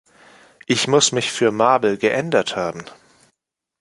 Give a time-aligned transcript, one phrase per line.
[0.65, 2.85] Ich muss mich für Mabel geändert haben!